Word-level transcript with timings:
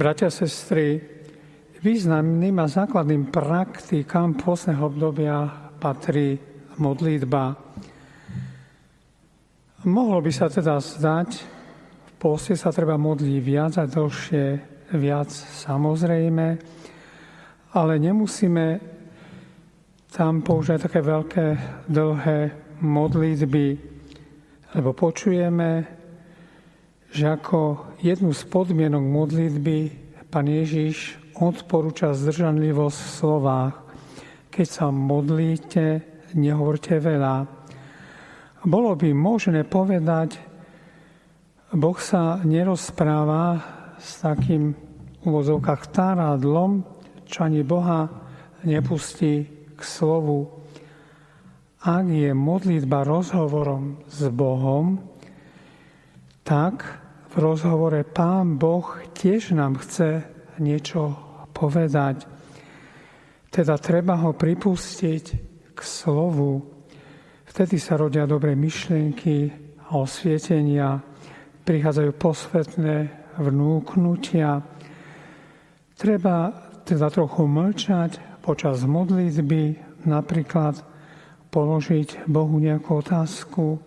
Bratia, 0.00 0.32
sestry, 0.32 0.96
významným 1.84 2.56
a 2.56 2.64
základným 2.64 3.28
praktikám 3.28 4.32
posledného 4.32 4.88
obdobia 4.88 5.44
patrí 5.76 6.40
modlitba. 6.80 7.52
Mohlo 9.84 10.24
by 10.24 10.32
sa 10.32 10.48
teda 10.48 10.80
zdať, 10.80 11.44
v 12.00 12.12
poste 12.16 12.56
sa 12.56 12.72
treba 12.72 12.96
modliť 12.96 13.38
viac 13.44 13.76
a 13.76 13.84
dlhšie, 13.84 14.44
viac 14.96 15.28
samozrejme, 15.68 16.46
ale 17.76 17.92
nemusíme 18.00 18.66
tam 20.08 20.40
použiť 20.40 20.80
také 20.80 21.04
veľké, 21.04 21.46
dlhé 21.92 22.40
modlitby, 22.80 23.66
lebo 24.80 24.96
počujeme 24.96 25.99
že 27.10 27.26
ako 27.26 27.90
jednu 27.98 28.30
z 28.30 28.42
podmienok 28.46 29.02
modlitby 29.02 29.78
pán 30.30 30.46
Ježiš 30.46 31.18
odporúča 31.34 32.14
zdržanlivosť 32.14 32.98
v 32.98 33.14
slovách. 33.18 33.74
Keď 34.50 34.66
sa 34.66 34.86
modlíte, 34.94 35.84
nehovorte 36.38 37.02
veľa. 37.02 37.46
Bolo 38.62 38.92
by 38.94 39.10
možné 39.10 39.66
povedať, 39.66 40.38
Boh 41.70 41.98
sa 41.98 42.42
nerozpráva 42.42 43.58
s 43.98 44.22
takým 44.22 44.74
uvozovkách 45.22 45.82
tárádlom, 45.90 46.82
čo 47.26 47.46
ani 47.46 47.62
Boha 47.62 48.10
nepustí 48.66 49.46
k 49.74 49.80
slovu. 49.80 50.50
Ak 51.80 52.04
je 52.04 52.36
modlitba 52.36 53.06
rozhovorom 53.06 54.04
s 54.04 54.28
Bohom, 54.28 55.00
tak 56.50 56.82
v 57.30 57.46
rozhovore 57.46 58.02
Pán 58.02 58.58
Boh 58.58 58.98
tiež 59.14 59.54
nám 59.54 59.78
chce 59.78 60.26
niečo 60.58 61.14
povedať. 61.54 62.26
Teda 63.54 63.78
treba 63.78 64.18
ho 64.18 64.34
pripustiť 64.34 65.24
k 65.70 65.78
slovu. 65.78 66.58
Vtedy 67.46 67.78
sa 67.78 67.94
rodia 67.94 68.26
dobré 68.26 68.58
myšlienky 68.58 69.46
a 69.78 70.02
osvietenia, 70.02 70.98
prichádzajú 71.62 72.10
posvetné 72.18 72.96
vnúknutia. 73.38 74.58
Treba 75.94 76.50
teda 76.82 77.14
trochu 77.14 77.46
mlčať 77.46 78.42
počas 78.42 78.82
modlitby, 78.82 79.78
napríklad 80.02 80.82
položiť 81.54 82.26
Bohu 82.26 82.58
nejakú 82.58 82.98
otázku 82.98 83.78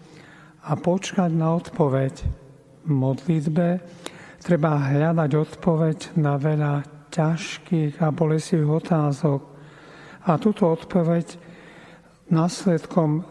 a 0.63 0.79
počkať 0.79 1.27
na 1.35 1.59
odpoveď 1.59 2.42
modlitbe 2.87 3.67
treba 4.43 4.91
hľadať 4.91 5.31
odpoveď 5.31 5.97
na 6.19 6.35
veľa 6.35 7.07
ťažkých 7.13 8.03
a 8.03 8.11
bolesivých 8.11 8.71
otázok. 8.83 9.41
A 10.27 10.35
túto 10.39 10.67
odpoveď 10.67 11.39
následkom 12.31 13.23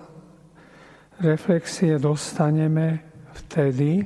reflexie 1.21 1.97
dostaneme 2.01 3.05
vtedy, 3.33 4.05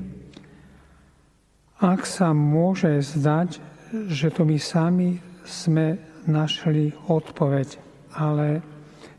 ak 1.77 2.09
sa 2.09 2.33
môže 2.33 2.89
zdať, 3.05 3.61
že 4.09 4.33
to 4.33 4.49
my 4.49 4.57
sami 4.57 5.21
sme 5.45 6.01
našli 6.25 6.91
odpoveď, 7.07 7.79
ale 8.17 8.65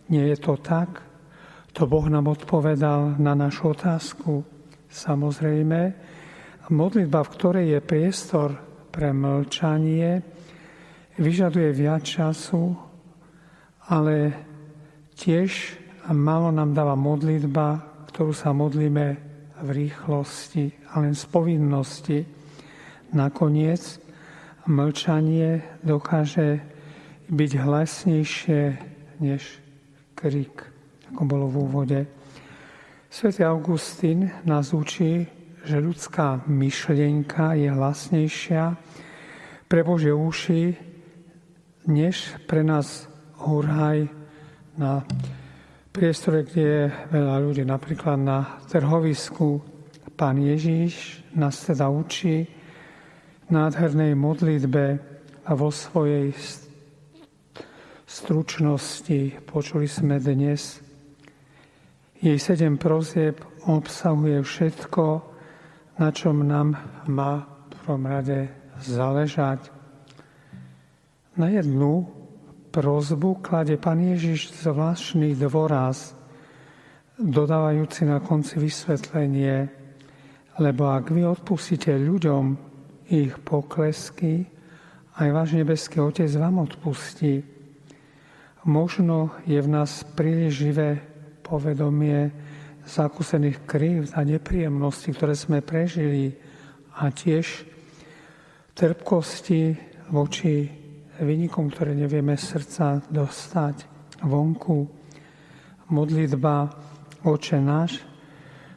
nie 0.10 0.26
je 0.34 0.38
to 0.42 0.58
tak. 0.60 1.06
To 1.78 1.86
Boh 1.86 2.10
nám 2.10 2.28
odpovedal 2.34 3.22
na 3.22 3.38
našu 3.38 3.78
otázku. 3.78 4.57
Samozrejme, 4.88 5.80
Modlitba, 6.68 7.24
v 7.24 7.32
ktorej 7.32 7.66
je 7.72 7.80
priestor 7.80 8.50
pre 8.92 9.16
mlčanie, 9.16 10.20
vyžaduje 11.16 11.72
viac 11.72 12.04
času, 12.04 12.76
ale 13.88 14.36
tiež 15.16 15.80
málo 16.12 16.52
nám 16.52 16.76
dáva 16.76 17.00
modlitba, 17.00 17.80
ktorú 18.12 18.36
sa 18.36 18.52
modlíme 18.52 19.06
v 19.64 19.70
rýchlosti 19.72 20.92
a 20.92 21.00
len 21.00 21.16
z 21.16 21.24
povinnosti. 21.32 22.20
Nakoniec 23.16 24.04
mlčanie 24.68 25.64
dokáže 25.88 26.60
byť 27.32 27.52
hlasnejšie 27.64 28.62
než 29.24 29.64
krik, 30.20 30.68
ako 31.16 31.24
bolo 31.24 31.46
v 31.48 31.56
úvode. 31.64 32.00
Svetý 33.08 33.48
Augustín 33.48 34.28
nás 34.44 34.76
učí, 34.76 35.24
že 35.64 35.80
ľudská 35.80 36.44
myšlienka 36.44 37.56
je 37.56 37.72
hlasnejšia 37.72 38.76
pre 39.72 39.80
Božie 39.84 40.12
uši, 40.12 40.76
než 41.88 42.36
pre 42.52 42.68
nás 42.68 43.08
hurhaj 43.40 44.12
na 44.76 45.08
priestore, 45.96 46.44
kde 46.44 46.64
je 46.64 46.84
veľa 47.16 47.36
ľudí, 47.48 47.64
napríklad 47.64 48.20
na 48.20 48.60
trhovisku. 48.68 49.64
Pán 50.20 50.44
Ježíš 50.44 51.24
nás 51.32 51.64
teda 51.64 51.88
učí 51.88 52.44
nádhernej 53.48 54.20
modlitbe 54.20 54.86
a 55.48 55.52
vo 55.56 55.72
svojej 55.72 56.36
stručnosti. 58.04 59.40
Počuli 59.48 59.88
sme 59.88 60.20
dnes. 60.20 60.87
Jej 62.18 62.42
sedem 62.42 62.82
prozieb 62.82 63.38
obsahuje 63.70 64.42
všetko, 64.42 65.22
na 66.02 66.10
čom 66.10 66.42
nám 66.42 66.74
má 67.06 67.46
v 67.46 67.78
prvom 67.78 68.04
rade 68.10 68.50
záležať. 68.82 69.70
Na 71.38 71.54
jednu 71.54 72.10
prozbu 72.74 73.46
klade 73.46 73.78
Pán 73.78 74.02
Ježiš 74.02 74.50
zvláštny 74.66 75.38
dôraz, 75.38 76.18
dodávajúci 77.22 78.10
na 78.10 78.18
konci 78.18 78.58
vysvetlenie, 78.58 79.70
lebo 80.58 80.90
ak 80.90 81.14
vy 81.14 81.22
odpustíte 81.22 81.94
ľuďom 81.94 82.58
ich 83.14 83.38
poklesky, 83.46 84.42
aj 85.22 85.28
váš 85.30 85.54
nebeský 85.54 86.02
Otec 86.02 86.34
vám 86.34 86.66
odpustí. 86.66 87.46
Možno 88.66 89.38
je 89.46 89.62
v 89.62 89.70
nás 89.70 90.02
príliš 90.18 90.66
živé 90.66 91.17
povedomie, 91.48 92.28
zakúsených 92.84 93.64
krív 93.64 94.12
a 94.16 94.24
nepríjemností, 94.28 95.16
ktoré 95.16 95.36
sme 95.36 95.64
prežili 95.64 96.36
a 97.00 97.08
tiež 97.12 97.64
trpkosti 98.76 99.76
voči 100.12 100.68
vynikom, 101.20 101.72
ktoré 101.72 101.96
nevieme 101.96 102.36
srdca 102.36 103.04
dostať 103.08 103.76
vonku. 104.24 104.78
Modlitba 105.88 106.68
Oče 107.24 107.60
náš, 107.64 108.04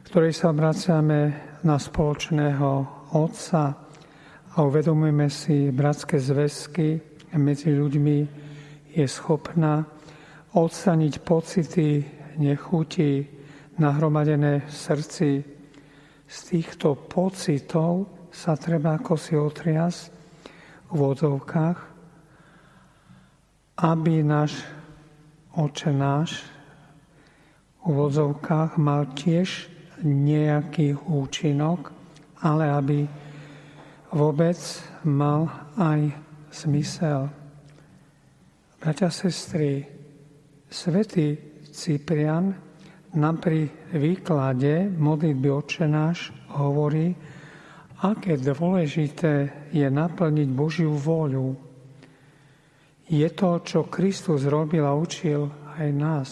ktorej 0.07 0.35
sa 0.35 0.51
obraciame 0.51 1.19
na 1.63 1.75
spoločného 1.77 2.69
Otca 3.15 3.63
a 4.51 4.57
uvedomujeme 4.63 5.27
si 5.27 5.71
bratské 5.71 6.19
zväzky 6.19 6.99
medzi 7.35 7.71
ľuďmi, 7.71 8.17
je 8.91 9.05
schopná 9.07 9.87
odstaniť 10.51 11.13
pocity 11.23 11.87
nechutí, 12.37 13.27
nahromadené 13.79 14.63
v 14.67 14.71
srdci. 14.71 15.29
Z 16.27 16.37
týchto 16.47 16.95
pocitov 16.95 18.07
sa 18.31 18.55
treba 18.55 18.95
ako 18.95 19.13
si 19.19 19.35
otrias 19.35 20.07
v 20.87 20.95
vodovkách, 20.95 21.79
aby 23.83 24.23
náš 24.23 24.63
oče 25.51 25.91
náš 25.91 26.47
v 27.81 27.89
vodovkách 27.91 28.77
mal 28.77 29.09
tiež 29.17 29.67
nejaký 30.05 30.95
účinok, 31.01 31.91
ale 32.45 32.69
aby 32.69 32.99
vôbec 34.13 34.57
mal 35.01 35.49
aj 35.75 36.13
zmysel. 36.53 37.29
Bratia, 38.81 39.09
sestry, 39.13 39.85
svätý 40.69 41.50
Cyprian 41.71 42.51
nám 43.15 43.35
pri 43.39 43.67
výklade 43.95 44.91
modlitby 44.91 45.47
Otče 45.51 45.87
náš 45.87 46.35
hovorí, 46.51 47.15
aké 48.03 48.39
dôležité 48.39 49.67
je 49.71 49.87
naplniť 49.87 50.47
Božiu 50.51 50.95
vôľu. 50.95 51.55
Je 53.11 53.27
to, 53.35 53.59
čo 53.63 53.91
Kristus 53.91 54.47
robil 54.47 54.87
a 54.87 54.95
učil 54.95 55.51
aj 55.75 55.89
nás. 55.91 56.29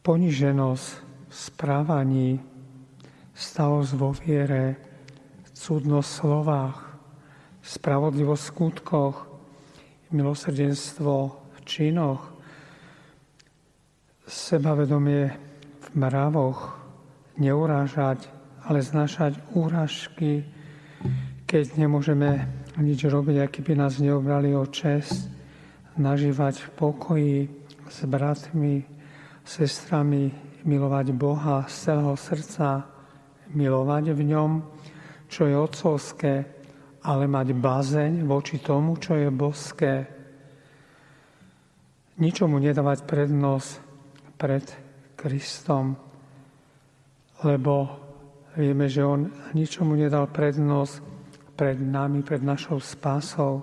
Poniženosť 0.00 0.86
v 1.28 1.34
správaní, 1.36 2.30
stalosť 3.36 3.92
vo 3.96 4.16
viere, 4.16 4.76
cudnosť 5.52 6.08
v 6.08 6.18
slovách, 6.24 6.78
spravodlivosť 7.62 8.42
v 8.42 8.50
skutkoch, 8.50 9.16
milosrdenstvo 10.10 11.14
v 11.30 11.58
činoch, 11.68 12.31
sebavedomie 14.32 15.28
v 15.80 15.88
mravoch, 15.92 16.80
neurážať, 17.36 18.24
ale 18.64 18.80
znašať 18.80 19.36
úražky, 19.52 20.48
keď 21.44 21.76
nemôžeme 21.76 22.48
nič 22.80 23.04
robiť, 23.04 23.36
aký 23.44 23.60
by 23.60 23.74
nás 23.76 24.00
neobrali 24.00 24.56
o 24.56 24.64
čest, 24.64 25.28
nažívať 26.00 26.64
v 26.64 26.68
pokoji 26.72 27.38
s 27.92 28.08
bratmi, 28.08 28.80
sestrami, 29.44 30.32
milovať 30.64 31.12
Boha 31.12 31.68
z 31.68 31.92
celého 31.92 32.16
srdca, 32.16 32.88
milovať 33.52 34.16
v 34.16 34.22
ňom, 34.32 34.50
čo 35.28 35.44
je 35.44 35.54
otcovské, 35.58 36.34
ale 37.04 37.28
mať 37.28 37.52
bazeň 37.52 38.24
voči 38.24 38.62
tomu, 38.64 38.96
čo 38.96 39.18
je 39.18 39.28
boské. 39.28 39.94
Ničomu 42.16 42.56
nedávať 42.62 43.04
prednosť 43.04 43.91
pred 44.42 44.66
Kristom, 45.14 45.94
lebo 47.46 47.74
vieme, 48.58 48.90
že 48.90 49.06
On 49.06 49.30
ničomu 49.54 49.94
nedal 49.94 50.26
prednosť 50.26 50.98
pred 51.54 51.78
nami, 51.78 52.26
pred 52.26 52.42
našou 52.42 52.82
spásou. 52.82 53.62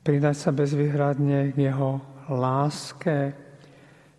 Pridať 0.00 0.36
sa 0.40 0.50
bezvýhradne 0.56 1.52
k 1.52 1.68
Jeho 1.68 2.00
láske, 2.32 3.36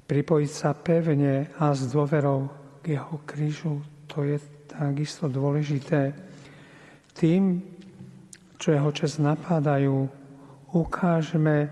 pripojiť 0.06 0.51
sa 0.53 0.77
pevne 0.77 1.50
a 1.57 1.74
s 1.74 1.89
dôverou 1.89 2.45
k 2.85 2.95
jeho 2.95 3.18
krížu. 3.27 3.83
To 4.13 4.24
je 4.24 4.39
takisto 4.69 5.27
dôležité. 5.27 6.15
Tým, 7.12 7.59
čo 8.56 8.71
jeho 8.71 8.91
čas 8.95 9.19
napadajú, 9.19 10.07
ukážeme 10.71 11.68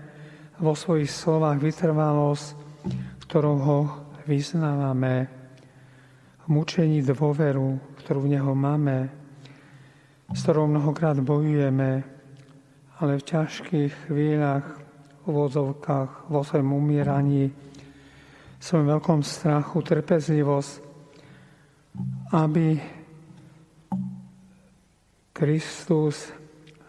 vo 0.60 0.76
svojich 0.76 1.08
slovách 1.08 1.62
vytrvalosť, 1.62 2.65
ktorou 3.26 3.56
ho 3.58 3.78
vyznávame, 4.26 5.28
v 6.46 6.54
mučení 6.54 7.02
dôveru, 7.02 7.98
ktorú 8.02 8.22
v 8.22 8.38
neho 8.38 8.54
máme, 8.54 9.10
s 10.30 10.46
ktorou 10.46 10.70
mnohokrát 10.70 11.18
bojujeme, 11.18 12.06
ale 13.02 13.12
v 13.18 13.26
ťažkých 13.26 14.06
chvíľach, 14.06 14.66
v 15.26 15.28
vozovkách, 15.28 16.30
vo 16.30 16.46
svojom 16.46 16.70
umieraní, 16.78 17.50
svojom 18.62 18.86
veľkom 18.94 19.20
strachu, 19.26 19.76
trpezlivosť, 19.82 20.72
aby 22.30 22.78
Kristus 25.34 26.30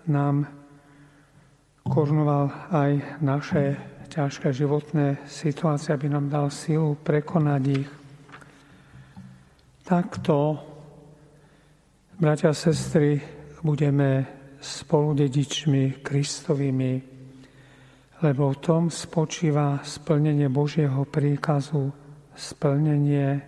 nám 0.06 0.46
korunoval 1.82 2.72
aj 2.72 2.92
naše 3.26 3.97
ťažké 4.08 4.56
životné 4.56 5.22
situácie, 5.28 5.92
aby 5.92 6.08
nám 6.08 6.32
dal 6.32 6.48
silu 6.48 6.96
prekonať 6.96 7.64
ich. 7.68 7.90
Takto, 9.84 10.60
bratia 12.20 12.52
a 12.52 12.58
sestry, 12.58 13.20
budeme 13.62 14.24
spolu 14.60 15.16
dedičmi 15.16 16.04
Kristovými 16.04 17.18
lebo 18.22 18.50
v 18.50 18.58
tom 18.58 18.84
spočíva 18.90 19.86
splnenie 19.86 20.50
Božieho 20.50 21.06
príkazu, 21.06 21.94
splnenie 22.34 23.42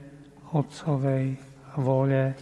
Otcovej 0.54 1.38
vôle. 1.82 2.38